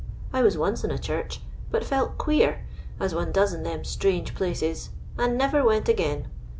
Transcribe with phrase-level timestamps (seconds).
[0.33, 2.65] I was once in a church, but felt queer,
[2.99, 6.25] as one does in them strange places, and never went again.